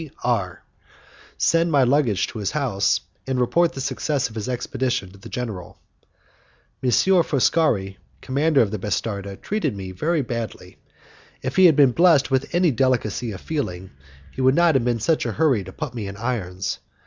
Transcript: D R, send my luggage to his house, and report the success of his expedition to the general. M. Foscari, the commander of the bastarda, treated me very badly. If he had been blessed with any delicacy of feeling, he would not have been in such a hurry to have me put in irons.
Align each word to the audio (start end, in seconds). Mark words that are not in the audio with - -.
D 0.01 0.09
R, 0.23 0.63
send 1.37 1.71
my 1.71 1.83
luggage 1.83 2.25
to 2.25 2.39
his 2.39 2.49
house, 2.49 3.01
and 3.27 3.39
report 3.39 3.73
the 3.73 3.81
success 3.81 4.29
of 4.29 4.33
his 4.35 4.49
expedition 4.49 5.11
to 5.11 5.19
the 5.19 5.29
general. 5.29 5.77
M. 6.81 6.89
Foscari, 6.89 7.99
the 7.99 7.99
commander 8.21 8.61
of 8.63 8.71
the 8.71 8.79
bastarda, 8.79 9.35
treated 9.35 9.77
me 9.77 9.91
very 9.91 10.23
badly. 10.23 10.77
If 11.43 11.55
he 11.55 11.67
had 11.67 11.75
been 11.75 11.91
blessed 11.91 12.31
with 12.31 12.49
any 12.55 12.71
delicacy 12.71 13.31
of 13.31 13.41
feeling, 13.41 13.91
he 14.31 14.41
would 14.41 14.55
not 14.55 14.73
have 14.73 14.83
been 14.85 14.95
in 14.97 15.01
such 15.01 15.27
a 15.27 15.33
hurry 15.33 15.63
to 15.65 15.69
have 15.79 15.93
me 15.93 16.05
put 16.07 16.09
in 16.09 16.17
irons. 16.17 16.79